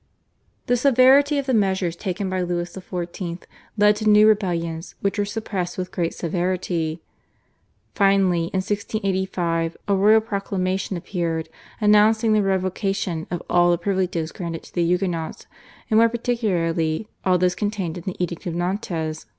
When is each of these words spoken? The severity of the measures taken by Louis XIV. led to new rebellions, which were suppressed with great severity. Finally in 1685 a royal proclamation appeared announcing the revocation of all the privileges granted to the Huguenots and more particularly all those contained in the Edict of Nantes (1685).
The 0.65 0.77
severity 0.77 1.37
of 1.37 1.45
the 1.45 1.53
measures 1.53 1.95
taken 1.95 2.27
by 2.27 2.41
Louis 2.41 2.67
XIV. 2.67 3.43
led 3.77 3.95
to 3.97 4.09
new 4.09 4.25
rebellions, 4.27 4.95
which 5.01 5.19
were 5.19 5.25
suppressed 5.25 5.77
with 5.77 5.91
great 5.91 6.15
severity. 6.15 7.03
Finally 7.93 8.45
in 8.45 8.57
1685 8.65 9.77
a 9.87 9.95
royal 9.95 10.19
proclamation 10.19 10.97
appeared 10.97 11.49
announcing 11.79 12.33
the 12.33 12.41
revocation 12.41 13.27
of 13.29 13.43
all 13.47 13.69
the 13.69 13.77
privileges 13.77 14.31
granted 14.31 14.63
to 14.63 14.73
the 14.73 14.83
Huguenots 14.83 15.45
and 15.91 15.99
more 15.99 16.09
particularly 16.09 17.07
all 17.23 17.37
those 17.37 17.53
contained 17.53 17.95
in 17.95 18.03
the 18.05 18.15
Edict 18.17 18.47
of 18.47 18.55
Nantes 18.55 18.89
(1685). 18.89 19.25